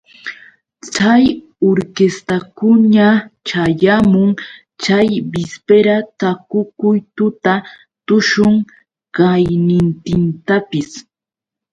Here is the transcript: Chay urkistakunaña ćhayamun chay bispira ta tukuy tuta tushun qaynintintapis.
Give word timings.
Chay 0.93 1.25
urkistakunaña 1.69 3.07
ćhayamun 3.47 4.29
chay 4.83 5.09
bispira 5.31 5.95
ta 6.19 6.29
tukuy 6.49 6.97
tuta 7.15 7.53
tushun 8.05 8.53
qaynintintapis. 9.15 10.89